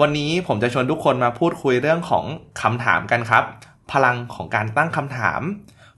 [0.00, 2.24] วันนี้ผมจะชวนทุกคนมาพูดคุยเรื่องของ
[2.62, 3.44] คำถามกันครับ
[3.92, 5.40] พลังของการตั้งคำถาม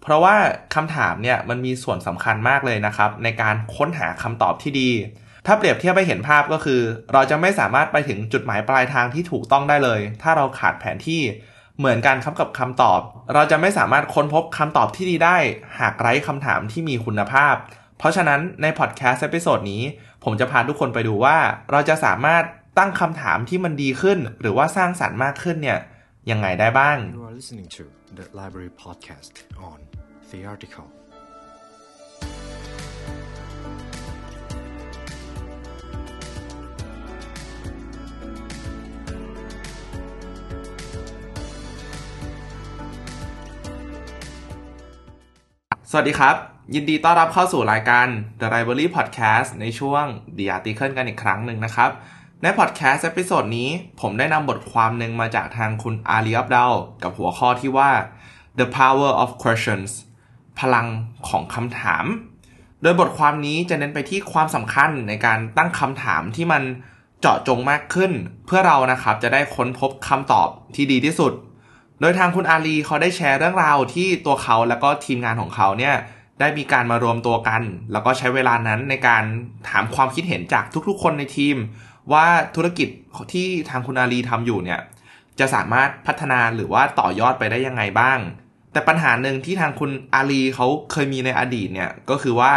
[0.02, 0.36] เพราะว่า
[0.74, 4.90] คำถามเนี่ยมันมีส่วนสำคัญมากเลยนะครับ ในการค้นหาคำตอบที่ดี
[5.46, 6.80] ถ้าเปรียบเทียบไปเห็นภาพก็คือ
[7.12, 11.22] เราจะไม่สามารถไปถึงจุดหมายปลายทางที่ถูกต้องได้เลย ถ้าเราขาดแผนที่
[11.78, 13.00] เหมือนกันครับกับคำตอบ
[13.34, 15.36] เราจะไม่สามารถค้นพบคำตอบที่ดีได้
[15.78, 17.54] หากไร้คำถามที่มีคุณภาพ
[17.98, 19.82] เพราะฉะนั้นในพอดแคสต์ episode นี้
[20.24, 21.38] ผมจะพาทุกคนไปดูว่า
[21.70, 22.44] เราจะสามารถ
[22.78, 25.78] ตั้งคำถามที่มันดีขึ้น หรือว่าสร้างสรรค์มากขึ้นเนี่ย
[26.30, 27.84] ยังไงได้บ้าง You are listening to
[28.18, 29.32] the Library Podcast
[29.70, 29.78] on
[30.30, 30.88] The Article.
[45.90, 46.36] สวัสดีครับ
[46.74, 48.06] ยินดีต้อนรับเข้าสู่รายการ
[48.40, 50.04] The Library Podcast ในช่วง
[50.36, 51.92] The Article กันอีกครั้งหนึ่งนะครับ
[52.42, 53.68] ในพอดแคสต์ episode นี้
[54.00, 56.72] ผมได้นำบทความหนึ่งมาจากทางคุณอาลีอับดาว
[57.02, 57.90] กับหัวข้อที่ว่า
[58.58, 59.90] The Power of Questions
[60.60, 60.86] พลัง
[61.28, 62.04] ของคำถาม
[62.82, 66.62] โดยบทความนี้จะเน้นไปที่ความสำคัญในการตั้งคำถามที่มัน
[67.20, 68.12] เจาะจงมากขึ้น
[68.46, 71.32] เพื่อเรานะครับจะได้ค้นพบคำตอบที่ดีที่สุด
[72.00, 75.94] โดยทางคุณอาลีเขาได้แชร์เรื่องราวที่ตัวเขาแล้วก็ทีมงานของเขาเนี่ย
[76.40, 79.24] ได้มีการมารวมตัวกัน แล้วก็ใช้เวลานั้นในการ
[79.68, 81.56] ถามความคิดเห็นจากทุกๆ คนในทีม
[82.12, 82.26] ว่า
[82.56, 82.88] ธุรกิจ
[83.32, 84.80] ที่ทางคุณอาลีทำอยู่เนี่ย
[85.40, 88.18] จะสามารถพัฒนาหรือว่าต่อยอดไปได้ยังไงบ้าง
[88.72, 92.52] แต่ปัญหาหนึ่งที่ทางคุณอาลีเขาเคยมีในอดีตเนี่ยก็คือว่า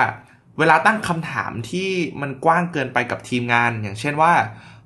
[0.59, 1.89] เวลาตั้งคำถามที่
[2.21, 4.33] มันกว้างเกินไปกับทีมงาน อย่างเช่นว่า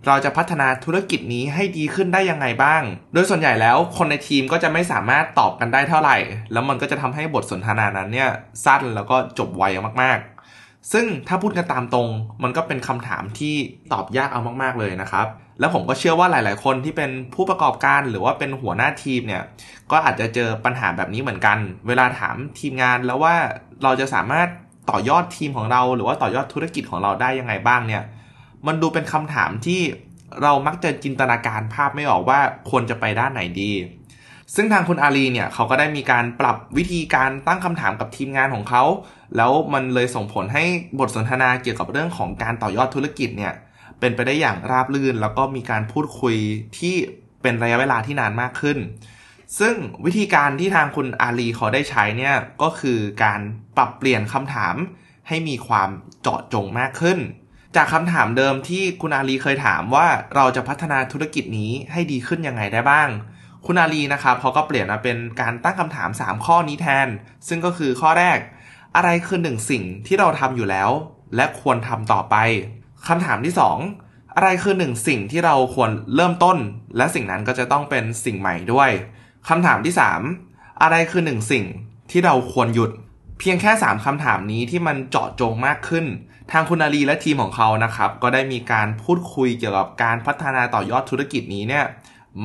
[0.07, 2.81] เราจะพัฒนาธุรกิจนี้ให้ดีขึ้นได้ยังไงบ้าง
[3.13, 6.17] โดยส่วนใหญ่แล้วคนในทีมก็จะไม่สามารถตอบกันได้เท่าไหร่
[6.51, 8.29] แล้วมันก็จะทำให้บทสนทนานั้นเนี่ย
[8.65, 9.63] สั้นแล้วก็จบไว
[10.01, 10.33] มากๆ
[10.91, 12.09] ซึ่งถ้าพูดกันตามตรง
[12.43, 13.55] มันก็เป็นคำถามที่
[13.93, 15.27] ตอบยากเอามากๆเลยนะครับ
[15.59, 19.43] แล้วผมก็เชื่อว่าหลาย ๆ คนที่เป็นผู้ประกอบการหรือว่าเป็นหัวหน้าทีมเนี่ย
[19.91, 23.35] ก็อาจจะเจอปัญหาแบบนี้เหมือนกัน เวลาถามทีมงานแล้วว่า
[23.83, 24.47] เราจะสามารถ
[24.89, 28.03] ต่อยอดทีมของเรา หรือว่าต่อยอดธุรกิจของเราได้ยังไงบ้างเนี่ย
[28.67, 29.81] มันดูเป็นคำถามที่
[30.43, 32.39] เรามักจะจินตนาการภาพไม่ออกว่า
[32.69, 33.71] ควรจะไปด้านไหนดี
[34.55, 38.83] ซึ่งทางคุณอาลีเนี่ยเขาก็ได้มีการปรับวิธีการตั้งคำถามกับทีมงานของเขา
[39.37, 40.63] แล้วมันเลยส่งผลให้
[40.99, 43.53] บทสนทนาเกี่ยวกับเรื่องของการต่อยอดธุรกิจเนี่ย
[43.99, 46.35] เป็นไปได้อย่างราบรื่น แล้วก็มีการพูดคุย
[46.77, 46.95] ที่
[47.41, 48.77] เป็นระยะเวลาที่นานมากขึ้น
[49.59, 53.41] ซึ่งวิธีการที่ทางคุณอาลีเขาได้ใช้เนี่ยก็คือการ
[53.77, 54.75] ปรับเปลี่ยนคำถาม
[55.27, 55.89] ให้มีความ
[56.21, 57.19] เจาะจงมากขึ้น
[57.75, 63.09] จากคำถามเดิมที่คุณอาลีเคยถามว่าเราจะพัฒนาธุรกิจนี้ให้ดีขึ้นยังไงได้บ้าง
[63.65, 67.07] คุณอาลีนะครับเขาก็เปลี่ยนมาเป็นการตั้งคำถาม 3 ข้อนี้แทน
[67.47, 68.37] ซึ่งก็คือข้อแรก
[68.95, 70.89] อะไรคือหนึ่งสิ่งที่เราทำอยู่แล้ว
[71.35, 72.35] และควรทำต่อไป
[73.07, 73.53] คำถามที่
[73.93, 76.57] 2 อะไรคือหนึ่งสิ่งที่เราควรเริ่มต้น
[76.97, 78.89] และสิ่งนั้นก็จะต้องเป็นสิ่งใหม่ด้วย
[79.49, 79.93] คำถามที่
[80.35, 81.65] 3 อะไรคือหนึ่งสิ่ง
[82.11, 82.91] ที่เราควรหยุด
[83.39, 86.05] เพียงแค่ 3คำถามนี้ที่มันเจาะจงมากขึ้น
[86.51, 91.85] ทางคุณอาลีและทีมของเขานะครับ ก็ได้มีการพูดคุยเกี่ยวกับการพัฒนาต่อยอดธุรกิจนี้เนี่ย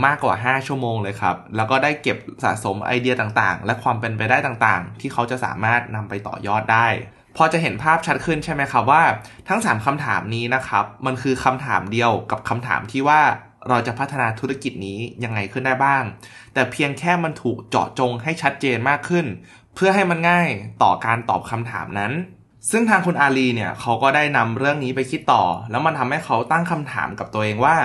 [0.04, 6.88] มากกว่า 5 ชั่วโมงเลยครับ แล้วก็ได้เก็บสะสมไอเดียต่างๆ และความเป็นไปได้ต่างๆ ที่เขาจะสามารถนำไปต่อยอดได้
[7.37, 9.03] พอจะเห็นภาพชัดขึ้นใช่ไหมครับว่า
[9.49, 13.22] ทั้ง 3คำถามนี้นะครับ มันคือคำถามเดียวกับคำถามที่ว่า
[13.69, 16.03] เราจะพัฒนาธุรกิจนี้ยังไงขึ้นได้บ้าง
[16.55, 19.26] แต่เพียงแค่มันถูกเจาะจงให้ชัดเจนมากขึ้น
[19.75, 20.49] เพื่อให้มันง่าย
[20.82, 22.12] ต่อการตอบคำถามนั้น
[22.70, 27.76] ซึ่งทางคุณอาลีเนี่ยเขาก็ได้นำเรื่องนี้ไปคิดต่อ แล้วมันทำให้เขาตั้งคำถามกับตัวเองว่า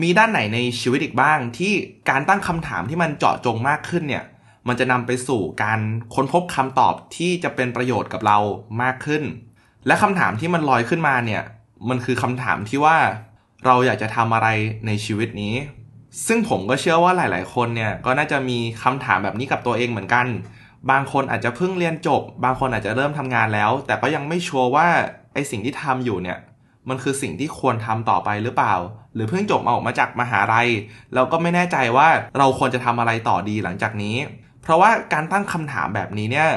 [0.00, 1.72] มีด้านไหนในชีวิตอีกบ้าง ที่
[2.10, 4.24] การตั้งคำถามที่มันเจาะจงมากขึ้นเนี่ย
[4.68, 5.80] มันจะนำไปสู่การ
[6.14, 8.38] ค้นพบคำตอบที่จะเป็นประโยชน์กับเรา
[8.82, 9.22] มากขึ้น
[9.86, 11.42] และคำถามที่มันลอยขึ้นมาเนี่ย
[11.88, 12.96] มันคือคำถามที่ว่า
[13.66, 14.48] เราอยากจะทำอะไร
[14.86, 15.54] ในชีวิตนี้
[16.26, 20.26] ซึ่งผมก็เชื่อว่าหลาย ๆ คนเนี่ยก็น่าจะมีคำถามแบบนี้กับตัวเองเหมือนกัน
[20.90, 24.86] บางคนอาจจะเพิ่งเรียนจบ บางคนอาจจะเริ่มทำงานแล้ว แต่ก็ยังไม่ชัวร์ว่า
[25.34, 26.38] ไอสิ่งที่ทำอยู่เนี่ย
[26.88, 28.74] มันคือสิ่งที่ควรทำต่อไปหรือเปล่า
[29.14, 30.68] หรือเพิ่งจบออกมาจากมหาลัย
[31.14, 32.08] เราก็ไม่แน่ใจว่า
[32.38, 34.16] เราควรจะทำอะไรต่อดีหลังจากนี้
[34.62, 36.48] เพราะว่าการตั้งคำถามแบบนี้เนี่ย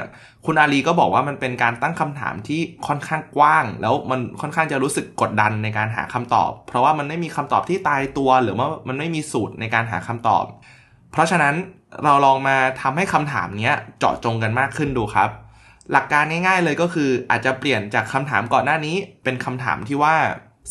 [0.45, 10.45] คุณอาลีก็บอกว่ามันเป็นการตั้งคำถามที่ค่อนข้างกว้าง แล้วมันค่อนข้างจะรู้สึกกดดันในการหาคำตอบ เพราะว่ามันไม่มีคำตอบที่ตายตัว หรือว่ามันไม่มีสูตรในการหาคำตอบ
[11.11, 11.55] เพราะฉะนั้น
[12.03, 15.29] เราลองมาทำให้คำถามนี้เจาะจงกันมากขึ้นดูครับ
[15.91, 20.15] หลักการง่ายๆเลยก็คืออาจจะเปลี่ยนจากคำถามก่อนหน้านี้เป็นคำถามที่ว่า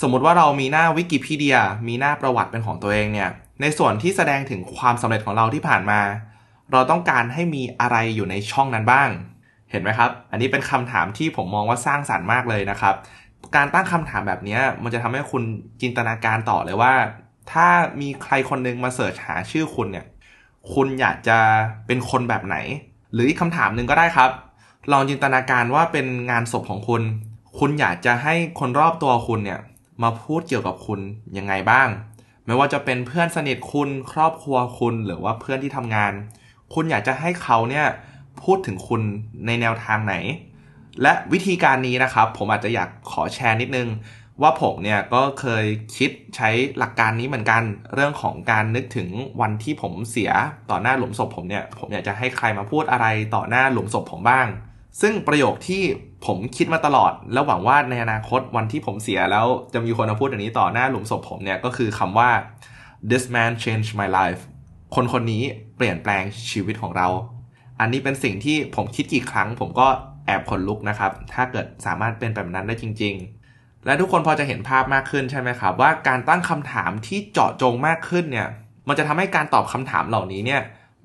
[0.00, 1.58] สมมติว่าเรามีหน้าวิกิพีเดีย
[1.88, 3.30] มีหน้าประวัติเป็นของตัวเองเนี่ย
[3.60, 6.00] ในส่วนที่แสดงถึงความสำเร็จของเราที่ผ่านมา
[6.72, 9.08] เราต้องการให้มีอะไรอยู่ในช่องนั้นบ้าง
[9.70, 12.94] เห็นไหมครับ อันนี้เป็นคำถามที่ผมมองว่าสร้างสารรค์มากเลยนะครับ
[13.56, 15.42] การตั้งคำถามแบบนี้มันจะทำให้คุณ
[15.82, 16.94] จินตนาการต่อเลยว่า
[17.52, 17.68] ถ้า
[18.00, 20.06] มีใครคนนึงมาเสิร์ชหาชื่อคุณเนี่ย
[20.74, 21.38] คุณอยากจะ
[21.86, 22.56] เป็นคนแบบไหน
[23.12, 24.30] หรืออีกคำถามหนึ่งก็ได้ครับ
[24.92, 27.02] ลองจินตนาการว่าเป็นงานศพของคุณ
[27.58, 29.60] คุณอยากจะให้คนรอบตัวคุณเนี่ย
[30.02, 31.00] มาพูดเกี่ยวกับคุณ
[31.38, 31.88] ยังไงบ้าง
[32.46, 36.12] ไม่ว่าจะเป็นเพื่อนสนิทคุณครอบครัวคุณหรือว่าเพื่อนที่ทำงาน
[36.74, 37.86] คุณอยากจะให้เขาเนี่ย
[38.42, 39.02] พูดถึงคุณ
[39.46, 40.14] ในแนวทางไหน
[41.02, 43.88] และวิธีการนี้นะครับ ผมอาจจะอยากขอแชร์นิดนึง
[44.42, 45.64] ว่าผมเนี่ยก็เคย
[45.96, 47.62] คิดใช้หลักการนี้เหมือนกัน
[47.94, 49.08] เรื่องของการนึกถึง
[49.40, 50.32] วันที่ผมเสีย
[50.70, 54.46] ต่อหน้าหลุมศพผมเนี่ย ผมอยากจะให้ใครมาพูดอะไรต่อหน้าหลุมศพผมบ้าง
[55.00, 55.82] ซึ่งประโยคที่
[56.26, 62.30] ผมคิดมาตลอด แล้วหวังว่าในอนาคตวันที่ผมเสียแล้ว จะมีคนมาพูดอย่างนี้ต่อหน้าหลุมศพผมเนี่ย ก็คือคำว่า
[63.10, 64.40] this man changed my life
[64.94, 65.42] คนคนนี้
[65.76, 67.08] เปลี่ยนแปลงชีวิตของเรา
[67.80, 69.86] อันนี้เป็นสิ่งที่ผมคิดกี่ครั้ง ผมก็
[70.26, 73.14] แอบขนลุกนะครับ ถ้าเกิดสามารถเป็นแบบนั้นได้จริง
[73.50, 78.48] ๆ และทุกคนพอจะเห็นภาพมากขึ้นใช่ไหมครับ ว่าการตั้งคำถามที่เจาะจงมากขึ้นเนี่ย
[78.88, 80.62] มันจะทำให้การตอบคำถามเหล่านี้เนี่ย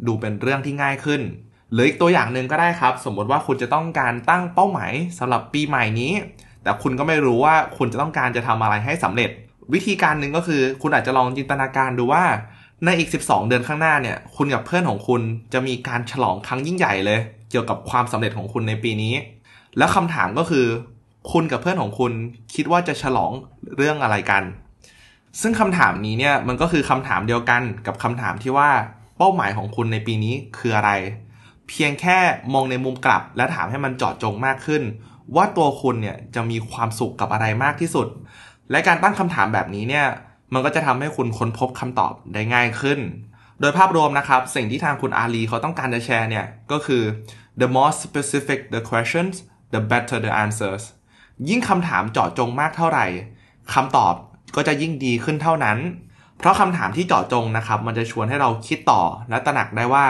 [0.07, 1.21] ดูเป็นเรื่องที่ง่ายขึ้น
[1.73, 6.11] หรืออีกตัวอย่างหนึ่งก็ได้ครับ สมมติว่าคุณจะต้องการตั้งเป้าหมายสำหรับปีใหม่นี้
[6.63, 9.29] แต่คุณก็ไม่รู้ว่าคุณจะต้องการจะทำอะไรให้สำเร็จ
[9.73, 12.23] วิธีการหนึ่งก็คือ คุณอาจจะลองจินตนาการดูว่า
[12.85, 15.21] ในอีก 12 เดือนข้างหน้าเนี่ย คุณกับเพื่อนของคุณ
[15.53, 17.19] จะมีการฉลองครั้งยิ่งใหญ่เลย
[17.49, 19.13] เกี่ยวกับความสำเร็จของคุณในปีนี้
[19.77, 20.65] แล้วคำถามก็คือ
[21.31, 22.11] คุณกับเพื่อนของคุณ
[22.55, 23.31] คิดว่าจะฉลอง
[23.75, 24.43] เรื่องอะไรกัน
[25.41, 28.69] ซึ่งคำถามนี้เนี่ยมันก็คือคำถามเดียวกันกับคำถามที่ว่า
[29.17, 30.91] เป้าหมายของคุณในปีนี้คืออะไร
[31.69, 32.17] เพียงแค่
[32.53, 34.83] มองในมุมกลับ และถามให้มันเจาะจงมากขึ้น
[35.35, 38.07] ว่าตัวคุณเนี่ยจะมีความสุขกับอะไรมากที่สุด
[38.71, 40.05] และการตั้งคำถามแบบนี้เนี่ย
[40.53, 42.99] มันก็จะทำให้คุณค้นพบคำตอบได้ง่ายขึ้น
[43.59, 47.03] โดยภาพรวมนะครับ สิ่งที่ทางคุณอาลีเขาต้องการจะแชร์เนี่ยก็คือ
[47.61, 49.35] the more specific the questions
[49.73, 50.83] the better the answers
[51.49, 53.05] ยิ่งคำถามเจาะจงมากเท่าไหร่
[53.73, 54.13] คำตอบ
[54.55, 55.77] ก็จะยิ่งดีขึ้นเท่านั้น
[56.37, 60.05] เพราะคำถามที่เจาะจงนะครับ มันจะชวนให้เราคิดต่อและตระหนักได้ว่า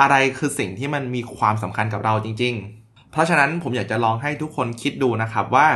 [0.00, 5.66] อะไรคือสิ่งที่มันมีความสำคัญกับเราจริง ๆ เพราะฉะนั้นผมอยากจะลองให้ทุกคนคิดดูนะครับว่า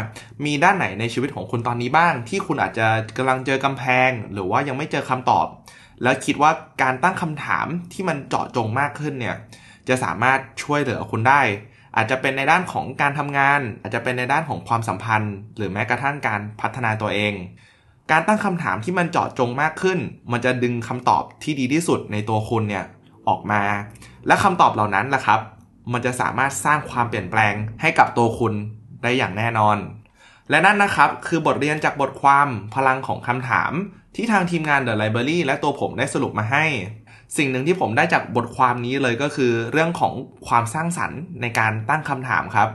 [0.45, 2.87] มีด้านไหนในชีวิตของคุณตอนนี้บ้าง ที่คุณอาจจะ
[3.17, 5.47] กำลังเจอกำแพง หรือว่ายังไม่เจอคำตอบ
[6.03, 6.51] แล้วคิดว่า
[6.83, 9.37] การตั้งคำถามที่มันเจาะจงมากขึ้นเนี่ย
[9.89, 11.41] จะสามารถช่วยเหลือคุณได้
[11.97, 17.35] อาจจะเป็นในด้านของการทำงาน อาจจะเป็นในด้านของความสัมพันธ์ หรือแม้กระทั่งการพัฒนาตัวเอง
[18.11, 19.99] การตั้งคำถามที่มันเจาะจงมากขึ้น
[20.33, 22.85] มันจะดึงคำตอบที่ดีที่สุดในตัวคุณเนี่ย
[23.29, 23.63] ออกมา
[24.27, 25.41] และคำตอบเหล่านั้นแหละครับ
[25.93, 28.55] มันจะสามารถสร้างความเปลี่ยนแปลงให้กับตัวคุณ
[29.03, 29.77] ได้อย่างแน่นอน
[30.51, 33.73] และนั่นนะครับคือบทเรียนจากบทความพลังของคำถาม
[34.17, 36.65] ที่ทางทีมงาน The Library และตัวผมได้สรุปมาให้
[37.37, 40.13] สิ่งหนึ่งที่ผมได้จากบทความนี้เลยก็คือ เรื่องของ
[40.49, 42.69] ความสร้างสรรค์ในการตั้งคำถามครับ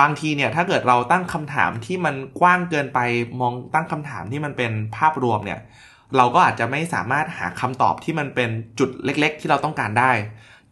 [0.00, 2.98] บางทีเนี่ยถ้าเกิดเราตั้งคำถามที่มันกว้างเกินไป
[3.40, 5.60] มองตั้งคำถามที่มันเป็นภาพรวมเนี่ย
[6.16, 10.12] เราก็อาจจะไม่สามารถหาคำตอบที่มันเป็นจุดเล็ก ๆ ที่เราต้องการได้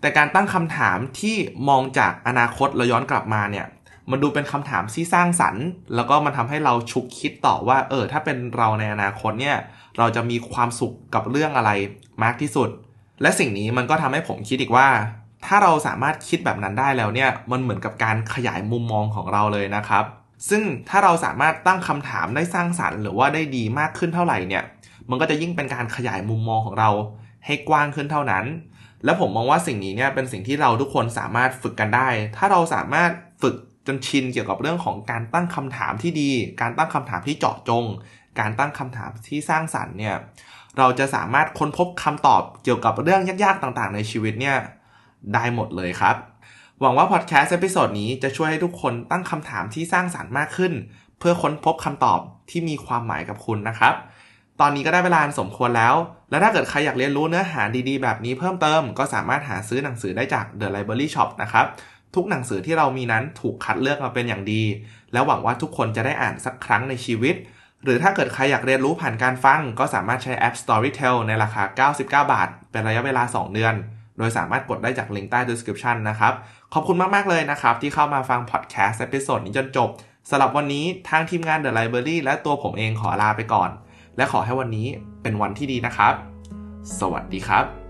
[0.01, 1.37] แต่การตั้งคำถามที่
[1.69, 3.67] มองจากอนาคตเราย้อนกลับมาเนี่ย
[4.11, 5.65] มันดูเป็นคำถามที่สร้างสรรค์
[5.95, 9.57] แล้วก็มันทำให้เราฉุกคิดต่อว่า เออ ถ้าเป็นเราในอนาคตเนี่ย
[9.99, 11.71] เราจะมีความสุขกับเรื่องอะไร
[12.23, 12.69] มากที่สุด
[13.23, 14.89] และสิ่งนี้มันก็ทำให้ผมคิดอีกว่า
[15.47, 20.05] ถ้าเราสามารถคิดแบบนั้นได้แล้วเนี่ย มันเหมือนกับการขยายมุมมองของเราเลยนะครับ
[20.49, 24.65] ซึ่งถ้าเราสามารถตั้งคำถามได้สร้างสรรค์หรือว่าได้ดีมากขึ้นเท่าไหร่เนี่ย
[25.11, 26.91] มันก็จะยิ่งเป็นการขยายมุมมองของเรา
[27.47, 28.45] ให้กว้างขึ้นเท่านั้น
[29.05, 33.11] และผมมองว่าสิ่งนี้เนี่ยเป็นสิ่งที่เราทุกคนสามารถฝึกกันได้ ถ้าเราสามารถ
[33.43, 37.85] ฝึกจนชินเกี่ยวกับเรื่องของการตั้งคำถามที่ดี การตั้งคำถามที่เจาะจง
[38.41, 40.17] การตั้งคำถามที่สร้างสรรค์เนี่ย
[40.79, 44.57] เราจะสามารถค้นพบคำตอบเกี่ยวกับเรื่องยากๆต่างๆ ในชีวิตเนี่ย
[45.35, 46.17] ได้หมดเลยครับ
[46.81, 50.73] หวังว่าพอดแคสต์ episode นี้จะช่วยให้ทุกคนตั้งคำถามที่สร้างสรรค์มากขึ้น
[51.19, 53.95] เพื่อค้นพบคำตอบที่มีความหมายกับคุณนะครับ
[54.61, 55.95] ตอนนี้ก็ได้เวลาสมควรแล้ว
[56.31, 61.67] และถ้าเกิดใครอยากเรียนรู้เนื้อหาดีๆ แบบนี้เพิ่มเติม ก็สามารถหาซื้อหนังสือได้จาก The Library Shop นะครับ
[62.15, 64.63] ทุกหนังสือที่เรามีนั้นถูกคัดเลือกมาเป็นอย่างดี
[65.13, 67.35] และหวังว่าทุกคนจะได้อ่านสักครั้งในชีวิต
[67.85, 73.75] หรือถ้าเกิดใครอยากเรียนรู้ผ่านการฟัง ก็สามารถใช้แอป Storytel ในราคา 99 บาท เป็นระยะเวลา 2 เดือน
[74.19, 76.33] โดยสามารถกดได้จากลิงก์ใต้ description นะครับ
[76.75, 79.89] ขอบคุณมากๆเลยนะครับที่เข้ามาฟังพอดแคสต์ episode นี้จนจบ
[80.31, 83.71] สำหรับวันนี้ทางทีมงาน The Library และตัวผมเองขอลาไปก่อน
[84.19, 84.89] และขอให้วันนี้
[85.23, 86.15] เป็นวันที่ดีนะครับ
[87.01, 87.88] สวัสดีครับ